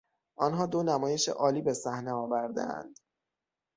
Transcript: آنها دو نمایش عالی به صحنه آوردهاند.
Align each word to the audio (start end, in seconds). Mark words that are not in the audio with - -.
آنها 0.39 0.65
دو 0.65 0.83
نمایش 0.83 1.29
عالی 1.29 1.61
به 1.61 1.73
صحنه 1.73 2.11
آوردهاند. 2.11 2.99